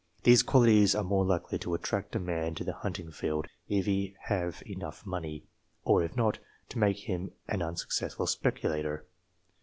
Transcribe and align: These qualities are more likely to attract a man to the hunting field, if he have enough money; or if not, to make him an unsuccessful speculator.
These 0.23 0.41
qualities 0.41 0.95
are 0.95 1.03
more 1.03 1.23
likely 1.23 1.59
to 1.59 1.75
attract 1.75 2.15
a 2.15 2.19
man 2.19 2.55
to 2.55 2.63
the 2.63 2.73
hunting 2.73 3.11
field, 3.11 3.45
if 3.67 3.85
he 3.85 4.15
have 4.21 4.63
enough 4.65 5.05
money; 5.05 5.45
or 5.85 6.03
if 6.03 6.17
not, 6.17 6.39
to 6.69 6.79
make 6.79 7.07
him 7.07 7.29
an 7.47 7.61
unsuccessful 7.61 8.25
speculator. 8.25 9.05